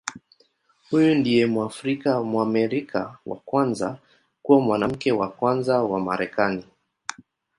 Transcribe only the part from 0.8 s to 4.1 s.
Huyu ndiye Mwafrika-Mwamerika wa kwanza